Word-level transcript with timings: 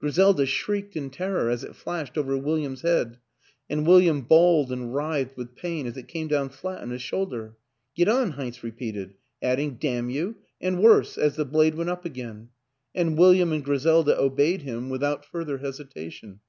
Gri 0.00 0.10
selda 0.10 0.44
shrieked 0.44 0.96
in 0.96 1.08
terror 1.08 1.48
as 1.48 1.62
it 1.62 1.76
flashed 1.76 2.18
over 2.18 2.36
Wil 2.36 2.56
liam's 2.56 2.82
head 2.82 3.18
and 3.70 3.86
William 3.86 4.22
bawled 4.22 4.72
and 4.72 4.92
writhed 4.92 5.36
with 5.36 5.54
pain 5.54 5.86
as 5.86 5.96
it 5.96 6.08
came 6.08 6.26
down 6.26 6.48
flat 6.48 6.82
on 6.82 6.90
his 6.90 7.00
shoulder." 7.00 7.54
Get 7.96 8.08
on," 8.08 8.32
Heinz 8.32 8.64
repeated 8.64 9.14
adding," 9.40 9.76
damn 9.80 10.10
you!" 10.10 10.34
and 10.60 10.82
worse 10.82 11.16
as 11.16 11.36
the 11.36 11.44
blade 11.44 11.76
went 11.76 11.90
up 11.90 12.04
again; 12.04 12.48
and 12.92 13.16
William 13.16 13.52
and 13.52 13.64
Griselda 13.64 14.18
obeyed 14.20 14.62
him 14.62 14.90
without 14.90 15.24
WILLIAM 15.32 15.48
AN 15.48 15.54
ENGLISHMAN 15.54 15.54
93 15.54 15.54
further 15.54 15.58
hesitation. 15.64 16.40